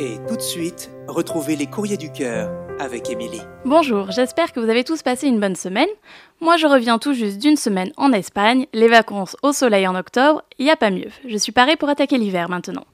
Et 0.00 0.18
tout 0.28 0.36
de 0.36 0.42
suite, 0.42 0.92
retrouvez 1.08 1.56
les 1.56 1.66
courriers 1.66 1.96
du 1.96 2.12
cœur 2.12 2.52
avec 2.78 3.10
Émilie. 3.10 3.42
Bonjour, 3.64 4.12
j'espère 4.12 4.52
que 4.52 4.60
vous 4.60 4.70
avez 4.70 4.84
tous 4.84 5.02
passé 5.02 5.26
une 5.26 5.40
bonne 5.40 5.56
semaine. 5.56 5.88
Moi, 6.40 6.56
je 6.56 6.68
reviens 6.68 6.98
tout 6.98 7.14
juste 7.14 7.38
d'une 7.38 7.56
semaine 7.56 7.90
en 7.96 8.12
Espagne, 8.12 8.66
les 8.72 8.86
vacances 8.86 9.36
au 9.42 9.52
soleil 9.52 9.88
en 9.88 9.96
octobre, 9.96 10.44
il 10.60 10.66
n'y 10.66 10.70
a 10.70 10.76
pas 10.76 10.90
mieux. 10.90 11.10
Je 11.26 11.36
suis 11.36 11.50
parée 11.50 11.74
pour 11.74 11.88
attaquer 11.88 12.16
l'hiver 12.16 12.48
maintenant. 12.48 12.84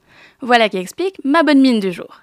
Voilà 0.41 0.67
qui 0.67 0.77
explique 0.77 1.23
ma 1.23 1.43
bonne 1.43 1.61
mine 1.61 1.79
du 1.79 1.91
jour. 1.91 2.21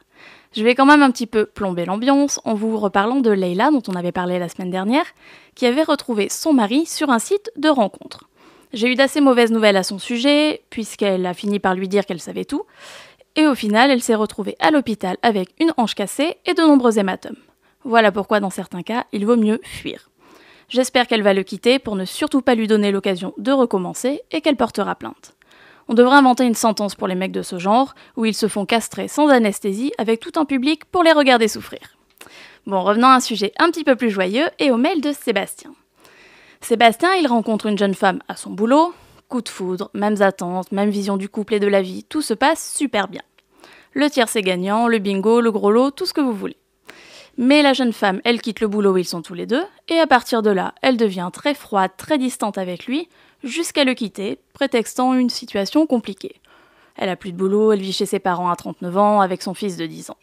Je 0.52 0.64
vais 0.64 0.74
quand 0.74 0.86
même 0.86 1.02
un 1.02 1.12
petit 1.12 1.28
peu 1.28 1.46
plomber 1.46 1.84
l'ambiance 1.84 2.40
en 2.42 2.54
vous 2.54 2.76
reparlant 2.76 3.20
de 3.20 3.30
Leila 3.30 3.70
dont 3.70 3.82
on 3.86 3.94
avait 3.94 4.10
parlé 4.10 4.40
la 4.40 4.48
semaine 4.48 4.72
dernière, 4.72 5.06
qui 5.54 5.64
avait 5.64 5.84
retrouvé 5.84 6.28
son 6.28 6.54
mari 6.54 6.86
sur 6.86 7.10
un 7.10 7.20
site 7.20 7.52
de 7.56 7.68
rencontre. 7.68 8.24
J'ai 8.72 8.90
eu 8.90 8.94
d'assez 8.94 9.20
mauvaises 9.20 9.52
nouvelles 9.52 9.76
à 9.76 9.82
son 9.82 9.98
sujet, 9.98 10.62
puisqu'elle 10.70 11.26
a 11.26 11.34
fini 11.34 11.60
par 11.60 11.74
lui 11.74 11.88
dire 11.88 12.06
qu'elle 12.06 12.20
savait 12.20 12.46
tout, 12.46 12.64
et 13.36 13.46
au 13.46 13.54
final, 13.54 13.90
elle 13.90 14.02
s'est 14.02 14.14
retrouvée 14.14 14.56
à 14.60 14.70
l'hôpital 14.70 15.16
avec 15.22 15.50
une 15.60 15.72
hanche 15.76 15.94
cassée 15.94 16.36
et 16.46 16.54
de 16.54 16.62
nombreux 16.62 16.98
hématomes. 16.98 17.36
Voilà 17.84 18.12
pourquoi, 18.12 18.40
dans 18.40 18.50
certains 18.50 18.82
cas, 18.82 19.06
il 19.12 19.26
vaut 19.26 19.36
mieux 19.36 19.60
fuir. 19.64 20.10
J'espère 20.68 21.06
qu'elle 21.06 21.22
va 21.22 21.34
le 21.34 21.42
quitter 21.42 21.78
pour 21.78 21.96
ne 21.96 22.04
surtout 22.04 22.40
pas 22.40 22.54
lui 22.54 22.66
donner 22.66 22.92
l'occasion 22.92 23.34
de 23.38 23.52
recommencer 23.52 24.22
et 24.30 24.40
qu'elle 24.40 24.56
portera 24.56 24.94
plainte. 24.94 25.34
On 25.88 25.94
devrait 25.94 26.16
inventer 26.16 26.44
une 26.44 26.54
sentence 26.54 26.94
pour 26.94 27.08
les 27.08 27.14
mecs 27.14 27.32
de 27.32 27.42
ce 27.42 27.58
genre, 27.58 27.94
où 28.16 28.24
ils 28.24 28.34
se 28.34 28.48
font 28.48 28.64
castrer 28.64 29.08
sans 29.08 29.28
anesthésie 29.28 29.92
avec 29.98 30.20
tout 30.20 30.32
un 30.36 30.44
public 30.44 30.84
pour 30.86 31.02
les 31.02 31.12
regarder 31.12 31.48
souffrir. 31.48 31.80
Bon, 32.66 32.82
revenons 32.82 33.08
à 33.08 33.16
un 33.16 33.20
sujet 33.20 33.52
un 33.58 33.70
petit 33.70 33.84
peu 33.84 33.96
plus 33.96 34.10
joyeux 34.10 34.46
et 34.58 34.70
au 34.70 34.76
mail 34.76 35.00
de 35.00 35.12
Sébastien. 35.12 35.74
Sébastien, 36.60 37.12
il 37.16 37.26
rencontre 37.26 37.66
une 37.66 37.76
jeune 37.76 37.94
femme 37.94 38.20
à 38.28 38.36
son 38.36 38.50
boulot, 38.50 38.94
Coup 39.32 39.40
de 39.40 39.48
foudre, 39.48 39.90
mêmes 39.94 40.20
attentes, 40.20 40.72
même 40.72 40.90
vision 40.90 41.16
du 41.16 41.26
couple 41.26 41.54
et 41.54 41.58
de 41.58 41.66
la 41.66 41.80
vie, 41.80 42.04
tout 42.04 42.20
se 42.20 42.34
passe 42.34 42.74
super 42.76 43.08
bien. 43.08 43.22
Le 43.94 44.08
c'est 44.10 44.42
gagnant, 44.42 44.88
le 44.88 44.98
bingo, 44.98 45.40
le 45.40 45.50
gros 45.50 45.70
lot, 45.70 45.90
tout 45.90 46.04
ce 46.04 46.12
que 46.12 46.20
vous 46.20 46.34
voulez. 46.34 46.58
Mais 47.38 47.62
la 47.62 47.72
jeune 47.72 47.94
femme, 47.94 48.20
elle 48.24 48.42
quitte 48.42 48.60
le 48.60 48.68
boulot 48.68 48.92
où 48.92 48.98
ils 48.98 49.06
sont 49.06 49.22
tous 49.22 49.32
les 49.32 49.46
deux, 49.46 49.64
et 49.88 49.98
à 49.98 50.06
partir 50.06 50.42
de 50.42 50.50
là, 50.50 50.74
elle 50.82 50.98
devient 50.98 51.30
très 51.32 51.54
froide, 51.54 51.92
très 51.96 52.18
distante 52.18 52.58
avec 52.58 52.84
lui, 52.84 53.08
jusqu'à 53.42 53.84
le 53.84 53.94
quitter, 53.94 54.38
prétextant 54.52 55.14
une 55.14 55.30
situation 55.30 55.86
compliquée. 55.86 56.38
Elle 56.96 57.08
a 57.08 57.16
plus 57.16 57.32
de 57.32 57.38
boulot, 57.38 57.72
elle 57.72 57.80
vit 57.80 57.94
chez 57.94 58.04
ses 58.04 58.18
parents 58.18 58.50
à 58.50 58.56
39 58.56 58.98
ans, 58.98 59.22
avec 59.22 59.40
son 59.40 59.54
fils 59.54 59.78
de 59.78 59.86
10 59.86 60.10
ans. 60.10 60.18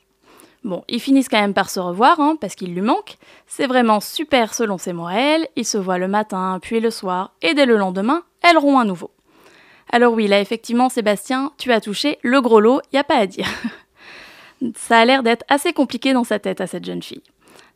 Bon, 0.64 0.84
ils 0.90 1.00
finissent 1.00 1.30
quand 1.30 1.40
même 1.40 1.54
par 1.54 1.70
se 1.70 1.80
revoir, 1.80 2.20
hein, 2.20 2.36
parce 2.40 2.56
qu'il 2.56 2.74
lui 2.74 2.82
manque. 2.82 3.18
C'est 3.48 3.68
vraiment 3.68 4.02
super 4.02 4.54
selon 4.54 4.78
ses 4.78 4.92
mots 4.92 5.08
à 5.08 5.14
elle. 5.14 5.48
Ils 5.56 5.66
se 5.66 5.78
voient 5.78 5.98
le 5.98 6.10
matin, 6.10 6.60
puis 6.62 6.80
le 6.80 6.92
soir, 6.92 7.34
et 7.42 7.54
dès 7.54 7.66
le 7.66 7.78
lendemain, 7.78 8.24
elles 8.42 8.58
rompt 8.58 8.82
à 8.82 8.84
nouveau. 8.84 9.12
Alors 9.92 10.14
oui, 10.14 10.28
là 10.28 10.40
effectivement, 10.40 10.90
Sébastien, 10.90 11.52
tu 11.58 11.72
as 11.72 11.82
touché 11.82 12.20
le 12.22 12.42
gros 12.42 12.60
lot, 12.60 12.82
y 12.94 12.98
a 12.98 13.04
pas 13.04 13.18
à 13.18 13.26
dire. 13.26 13.48
Ça 14.76 15.00
a 15.00 15.06
l'air 15.06 15.24
d'être 15.24 15.46
assez 15.48 15.72
compliqué 15.72 16.12
dans 16.12 16.26
sa 16.26 16.40
tête 16.40 16.60
à 16.60 16.68
cette 16.68 16.86
jeune 16.86 17.02
fille. 17.02 17.24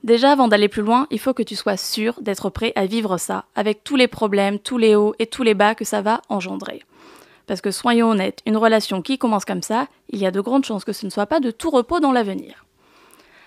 Déjà, 0.03 0.33
avant 0.33 0.49
d'aller 0.49 0.67
plus 0.67 0.81
loin, 0.81 1.07
il 1.11 1.19
faut 1.19 1.33
que 1.33 1.43
tu 1.43 1.55
sois 1.55 1.77
sûr 1.77 2.21
d'être 2.21 2.49
prêt 2.49 2.73
à 2.75 2.85
vivre 2.85 3.17
ça, 3.17 3.45
avec 3.55 3.85
tous 3.85 3.95
les 3.95 4.09
problèmes, 4.09 4.59
tous 4.59 4.77
les 4.77 4.95
hauts 4.95 5.15
et 5.17 5.27
tous 5.27 5.43
les 5.43 5.53
bas 5.53 5.75
que 5.75 5.85
ça 5.85 6.01
va 6.01 6.21
engendrer. 6.27 6.83
Parce 7.47 7.61
que 7.61 7.71
soyons 7.71 8.09
honnêtes, 8.09 8.41
une 8.45 8.57
relation 8.57 9.01
qui 9.01 9.17
commence 9.17 9.45
comme 9.45 9.63
ça, 9.63 9.87
il 10.09 10.19
y 10.19 10.25
a 10.25 10.31
de 10.31 10.41
grandes 10.41 10.65
chances 10.65 10.83
que 10.83 10.91
ce 10.91 11.05
ne 11.05 11.11
soit 11.11 11.25
pas 11.25 11.39
de 11.39 11.51
tout 11.51 11.69
repos 11.69 12.01
dans 12.01 12.11
l'avenir. 12.11 12.65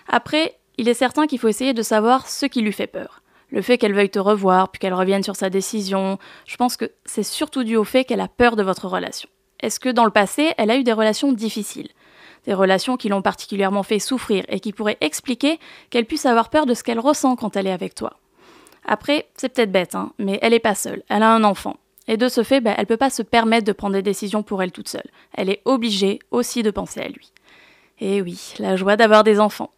Après, 0.07 0.57
il 0.77 0.87
est 0.87 0.93
certain 0.93 1.27
qu'il 1.27 1.39
faut 1.39 1.47
essayer 1.47 1.73
de 1.73 1.81
savoir 1.81 2.27
ce 2.27 2.45
qui 2.45 2.61
lui 2.61 2.71
fait 2.71 2.87
peur. 2.87 3.21
Le 3.49 3.61
fait 3.61 3.77
qu'elle 3.77 3.93
veuille 3.93 4.09
te 4.09 4.19
revoir, 4.19 4.69
puis 4.69 4.79
qu'elle 4.79 4.93
revienne 4.93 5.23
sur 5.23 5.35
sa 5.35 5.49
décision, 5.49 6.19
je 6.45 6.57
pense 6.57 6.75
que 6.75 6.91
c'est 7.05 7.23
surtout 7.23 7.63
dû 7.63 7.77
au 7.77 7.83
fait 7.83 8.03
qu'elle 8.03 8.19
a 8.19 8.27
peur 8.27 8.55
de 8.55 8.63
votre 8.63 8.87
relation. 8.87 9.29
Est-ce 9.61 9.79
que 9.79 9.89
dans 9.89 10.05
le 10.05 10.11
passé, 10.11 10.53
elle 10.57 10.69
a 10.69 10.77
eu 10.77 10.83
des 10.83 10.93
relations 10.93 11.31
difficiles? 11.31 11.89
Des 12.45 12.53
relations 12.53 12.97
qui 12.97 13.09
l'ont 13.09 13.21
particulièrement 13.21 13.83
fait 13.83 13.99
souffrir 13.99 14.43
et 14.49 14.59
qui 14.59 14.73
pourraient 14.73 14.97
expliquer 15.01 15.59
qu'elle 15.89 16.05
puisse 16.05 16.25
avoir 16.25 16.49
peur 16.49 16.65
de 16.65 16.73
ce 16.73 16.83
qu'elle 16.83 16.99
ressent 16.99 17.35
quand 17.35 17.55
elle 17.55 17.67
est 17.67 17.71
avec 17.71 17.95
toi. 17.95 18.13
Après, 18.85 19.27
c'est 19.35 19.49
peut-être 19.49 19.71
bête, 19.71 19.95
hein, 19.95 20.13
mais 20.17 20.39
elle 20.41 20.51
n'est 20.51 20.59
pas 20.59 20.75
seule, 20.75 21.03
elle 21.09 21.23
a 21.23 21.33
un 21.33 21.43
enfant. 21.43 21.77
Et 22.07 22.15
de 22.15 22.29
ce 22.29 22.43
fait, 22.43 22.61
bah, 22.61 22.73
elle 22.77 22.83
ne 22.83 22.87
peut 22.87 22.97
pas 22.97 23.09
se 23.09 23.21
permettre 23.21 23.65
de 23.65 23.73
prendre 23.73 23.95
des 23.95 24.01
décisions 24.01 24.43
pour 24.43 24.63
elle 24.63 24.71
toute 24.71 24.87
seule. 24.87 25.09
Elle 25.33 25.49
est 25.49 25.61
obligée 25.65 26.19
aussi 26.31 26.63
de 26.63 26.71
penser 26.71 27.01
à 27.01 27.09
lui. 27.09 27.33
Et 27.99 28.21
oui, 28.21 28.53
la 28.59 28.77
joie 28.77 28.95
d'avoir 28.95 29.23
des 29.23 29.39
enfants. 29.39 29.71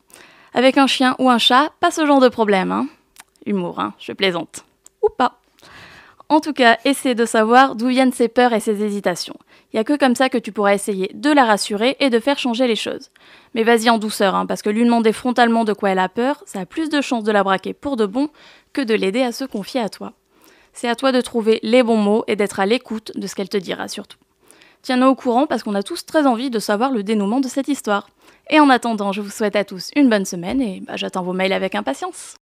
Avec 0.53 0.77
un 0.77 0.87
chien 0.87 1.15
ou 1.19 1.29
un 1.29 1.37
chat, 1.37 1.71
pas 1.79 1.91
ce 1.91 2.05
genre 2.05 2.19
de 2.19 2.29
problème, 2.29 2.71
hein. 2.71 2.87
Humour, 3.45 3.79
hein, 3.79 3.93
je 3.99 4.13
plaisante. 4.13 4.65
Ou 5.01 5.09
pas. 5.09 5.39
En 6.31 6.41
tout 6.41 6.53
cas, 6.53 6.77
essaie 6.85 7.15
de 7.15 7.25
savoir 7.25 7.75
d'où 7.75 7.87
viennent 7.87 8.11
ses 8.11 8.27
peurs 8.27 8.53
et 8.53 8.59
ses 8.59 8.83
hésitations. 8.83 9.37
Il 9.71 9.75
n'y 9.75 9.79
a 9.79 9.83
que 9.83 9.97
comme 9.97 10.15
ça 10.15 10.29
que 10.29 10.37
tu 10.37 10.51
pourras 10.51 10.75
essayer 10.75 11.09
de 11.15 11.31
la 11.31 11.45
rassurer 11.45 11.97
et 11.99 12.11
de 12.11 12.19
faire 12.19 12.37
changer 12.37 12.67
les 12.67 12.75
choses. 12.75 13.09
Mais 13.55 13.63
vas-y 13.63 13.89
en 13.89 13.97
douceur, 13.97 14.35
hein, 14.35 14.45
parce 14.45 14.61
que 14.61 14.69
lui 14.69 14.83
demander 14.83 15.11
frontalement 15.11 15.63
de 15.63 15.73
quoi 15.73 15.89
elle 15.89 15.99
a 15.99 16.09
peur, 16.09 16.43
ça 16.45 16.59
a 16.59 16.65
plus 16.65 16.89
de 16.89 17.01
chances 17.01 17.23
de 17.23 17.31
la 17.31 17.43
braquer 17.43 17.73
pour 17.73 17.97
de 17.97 18.05
bon 18.05 18.29
que 18.73 18.81
de 18.81 18.93
l'aider 18.93 19.23
à 19.23 19.31
se 19.31 19.43
confier 19.43 19.81
à 19.81 19.89
toi. 19.89 20.13
C'est 20.73 20.87
à 20.87 20.95
toi 20.95 21.11
de 21.11 21.21
trouver 21.21 21.59
les 21.63 21.81
bons 21.81 21.97
mots 21.97 22.23
et 22.27 22.35
d'être 22.35 22.59
à 22.59 22.67
l'écoute 22.67 23.11
de 23.15 23.25
ce 23.25 23.33
qu'elle 23.33 23.49
te 23.49 23.57
dira 23.57 23.87
surtout. 23.87 24.19
Tiens-nous 24.81 25.07
au 25.07 25.15
courant 25.15 25.47
parce 25.47 25.63
qu'on 25.63 25.75
a 25.75 25.83
tous 25.83 26.05
très 26.05 26.25
envie 26.25 26.49
de 26.49 26.59
savoir 26.59 26.91
le 26.91 27.03
dénouement 27.03 27.39
de 27.39 27.47
cette 27.47 27.67
histoire. 27.67 28.09
Et 28.49 28.59
en 28.59 28.69
attendant, 28.69 29.11
je 29.11 29.21
vous 29.21 29.29
souhaite 29.29 29.55
à 29.55 29.63
tous 29.63 29.91
une 29.95 30.09
bonne 30.09 30.25
semaine 30.25 30.61
et 30.61 30.81
bah, 30.81 30.95
j'attends 30.95 31.23
vos 31.23 31.33
mails 31.33 31.53
avec 31.53 31.75
impatience. 31.75 32.35